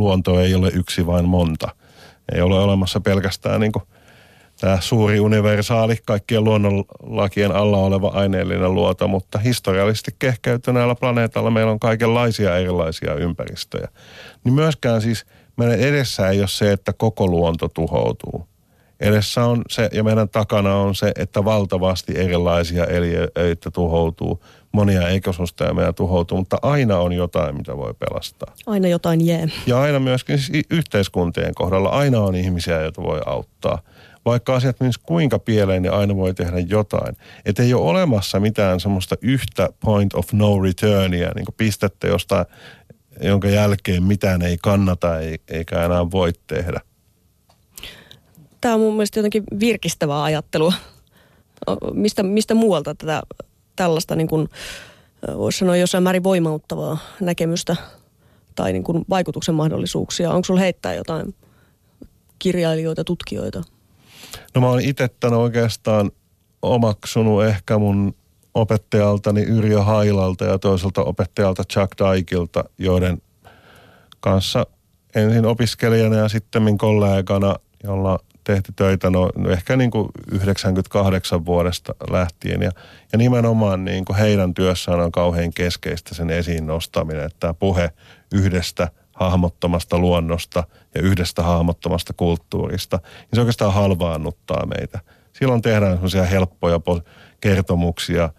[0.00, 1.68] luonto ei ole yksi vain monta.
[2.34, 3.84] Ei ole olemassa pelkästään niin kuin
[4.60, 11.80] tämä suuri universaali, kaikkien luonnonlakien alla oleva aineellinen luoto, mutta historiallisesti kehkeytyneellä planeetalla meillä on
[11.80, 13.88] kaikenlaisia erilaisia ympäristöjä.
[14.44, 15.26] Niin myöskään siis
[15.56, 18.46] meidän edessä ei ole se, että koko luonto tuhoutuu.
[19.00, 25.92] Edessä on se, ja meidän takana on se, että valtavasti erilaisia eliöitä tuhoutuu, monia ekosysteemejä
[25.92, 28.54] tuhoutuu, mutta aina on jotain, mitä voi pelastaa.
[28.66, 29.48] Aina jotain jää.
[29.66, 33.82] Ja aina myöskin siis yhteiskuntien kohdalla, aina on ihmisiä, joita voi auttaa.
[34.24, 37.16] Vaikka asiat menis kuinka pieleen, niin aina voi tehdä jotain.
[37.44, 42.46] Että ei ole olemassa mitään semmoista yhtä point of no returnia, niin kuin pistettä, josta,
[43.22, 45.08] jonka jälkeen mitään ei kannata
[45.48, 46.80] eikä enää voi tehdä.
[48.60, 50.72] Tämä on mun mielestä jotenkin virkistävää ajattelua.
[51.94, 53.22] Mistä, mistä muualta tätä
[53.76, 54.48] tällaista niin kuin,
[55.36, 57.76] voisi sanoa jossain määrin voimauttavaa näkemystä
[58.54, 60.30] tai niin kuin vaikutuksen mahdollisuuksia?
[60.30, 61.34] Onko sulla heittää jotain
[62.38, 63.62] kirjailijoita, tutkijoita?
[64.54, 66.10] No mä oon itse tämän oikeastaan
[66.62, 68.14] omaksunut ehkä mun
[68.54, 73.22] opettajaltani Yrjö Hailalta ja toiselta opettajalta Chuck Dykilta, joiden
[74.20, 74.66] kanssa
[75.14, 78.18] ensin opiskelijana ja sitten kollegana, jolla
[78.54, 82.62] tehty töitä no, no ehkä niin kuin 98 vuodesta lähtien.
[82.62, 82.70] Ja,
[83.12, 87.90] ja nimenomaan niin kuin heidän työssään on kauhean keskeistä sen esiin nostaminen, että tämä puhe
[88.34, 95.00] yhdestä hahmottomasta luonnosta ja yhdestä hahmottomasta kulttuurista, niin se oikeastaan halvaannuttaa meitä.
[95.32, 96.80] Silloin tehdään sellaisia helppoja
[97.40, 98.30] kertomuksia,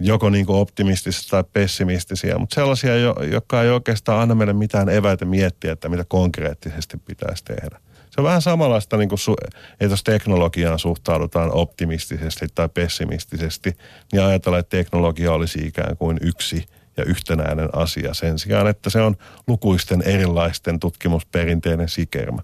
[0.00, 2.96] joko niin kuin optimistisia tai pessimistisiä, mutta sellaisia,
[3.30, 7.80] jotka ei oikeastaan anna meille mitään eväitä miettiä, että mitä konkreettisesti pitäisi tehdä.
[8.20, 13.76] On vähän samanlaista, niin kuin su- että jos teknologiaan suhtaudutaan optimistisesti tai pessimistisesti,
[14.12, 16.64] niin ajatellaan, että teknologia olisi ikään kuin yksi
[16.96, 22.42] ja yhtenäinen asia sen sijaan, että se on lukuisten erilaisten tutkimusperinteinen sikermä.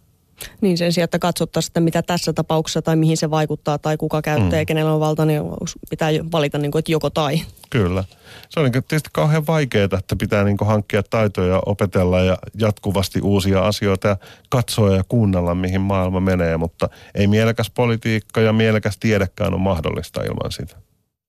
[0.60, 4.22] Niin sen sijaan, että katsottaisiin, että mitä tässä tapauksessa tai mihin se vaikuttaa tai kuka
[4.22, 4.58] käyttää mm.
[4.58, 5.42] ja kenellä on valta, niin
[5.90, 7.40] pitää valita niin kuin, että joko tai.
[7.70, 8.04] Kyllä.
[8.48, 13.20] Se on niin tietysti kauhean vaikeaa, että pitää niin kuin hankkia taitoja, opetella ja jatkuvasti
[13.20, 14.16] uusia asioita ja
[14.48, 20.22] katsoa ja kuunnella, mihin maailma menee, mutta ei mielekäs politiikka ja mielekäs tiedekään ole mahdollista
[20.22, 20.85] ilman sitä.